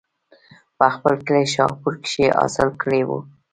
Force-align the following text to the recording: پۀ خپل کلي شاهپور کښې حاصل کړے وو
پۀ 0.77 0.87
خپل 0.95 1.13
کلي 1.25 1.45
شاهپور 1.53 1.93
کښې 2.03 2.25
حاصل 2.37 2.69
کړے 2.81 3.01
وو 3.07 3.19